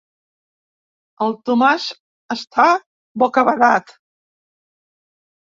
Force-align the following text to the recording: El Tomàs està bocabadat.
El 1.25 1.35
Tomàs 1.49 1.85
està 2.37 2.67
bocabadat. 3.25 3.95